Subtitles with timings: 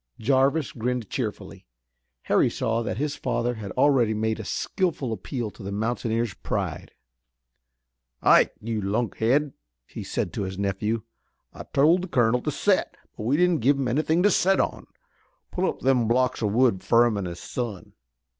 [0.17, 1.67] Jarvis grinned cheerfully.
[2.23, 6.89] Harry saw that his father had already made a skillful appeal to the mountaineer's pride.
[8.23, 9.53] "Ike, you lunkhead,"
[9.85, 11.03] he said to his nephew,
[11.53, 14.87] "I told the colonel to set, but we did'nt give him anythin' to set on.
[15.51, 17.93] Pull up them blocks o' wood fur him an' his son.